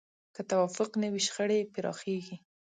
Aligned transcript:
که 0.35 0.41
توافق 0.49 0.89
نه 1.01 1.07
وي، 1.11 1.21
شخړې 1.27 1.59
پراخېږي. 1.73 2.37